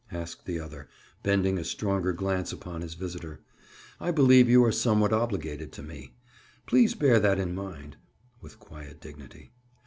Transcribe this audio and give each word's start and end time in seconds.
asked 0.11 0.47
the 0.47 0.59
other, 0.59 0.89
bending 1.21 1.59
a 1.59 1.63
stronger 1.63 2.11
glance 2.11 2.51
upon 2.51 2.81
his 2.81 2.95
visitor. 2.95 3.39
"I 3.99 4.09
believe 4.09 4.49
you 4.49 4.65
are 4.65 4.71
somewhat 4.71 5.13
obligated 5.13 5.71
to 5.73 5.83
me. 5.83 6.15
Please 6.65 6.95
bear 6.95 7.19
that 7.19 7.37
in 7.37 7.53
mind." 7.53 7.97
With 8.41 8.57
quiet 8.59 8.99
dignity. 8.99 9.51